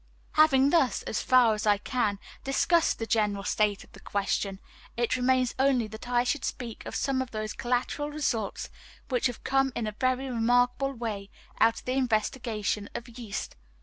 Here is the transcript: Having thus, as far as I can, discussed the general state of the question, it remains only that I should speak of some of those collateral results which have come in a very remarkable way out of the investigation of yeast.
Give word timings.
Having 0.31 0.71
thus, 0.71 1.03
as 1.03 1.21
far 1.21 1.53
as 1.53 1.67
I 1.67 1.77
can, 1.77 2.17
discussed 2.43 2.97
the 2.97 3.05
general 3.05 3.43
state 3.43 3.83
of 3.83 3.91
the 3.91 3.99
question, 3.99 4.59
it 4.97 5.15
remains 5.15 5.53
only 5.59 5.85
that 5.89 6.09
I 6.09 6.23
should 6.23 6.43
speak 6.43 6.83
of 6.87 6.95
some 6.95 7.21
of 7.21 7.29
those 7.29 7.53
collateral 7.53 8.09
results 8.09 8.71
which 9.09 9.27
have 9.27 9.43
come 9.43 9.71
in 9.75 9.85
a 9.85 9.91
very 9.99 10.27
remarkable 10.27 10.91
way 10.93 11.29
out 11.59 11.75
of 11.77 11.85
the 11.85 11.91
investigation 11.93 12.89
of 12.95 13.09
yeast. 13.09 13.55